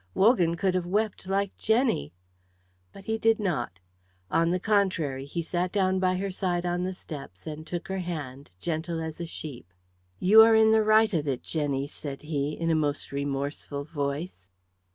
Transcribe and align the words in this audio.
Wogan 0.15 0.57
could 0.57 0.73
have 0.73 0.87
wept 0.87 1.27
like 1.27 1.55
Jenny. 1.59 2.11
But 2.91 3.05
he 3.05 3.19
did 3.19 3.39
not. 3.39 3.79
On 4.31 4.49
the 4.49 4.59
contrary, 4.59 5.25
he 5.27 5.43
sat 5.43 5.71
down 5.71 5.99
by 5.99 6.15
her 6.15 6.31
side 6.31 6.65
on 6.65 6.81
the 6.81 6.93
steps 6.95 7.45
and 7.45 7.67
took 7.67 7.87
her 7.87 7.99
hand, 7.99 8.49
gentle 8.59 8.99
as 8.99 9.21
a 9.21 9.27
sheep. 9.27 9.71
"You 10.17 10.41
are 10.41 10.55
in 10.55 10.71
the 10.71 10.81
right 10.83 11.13
of 11.13 11.27
it, 11.27 11.43
Jenny," 11.43 11.85
said 11.85 12.23
he, 12.23 12.53
in 12.53 12.71
a 12.71 12.75
most 12.75 13.11
remorseful 13.11 13.83
voice. 13.83 14.47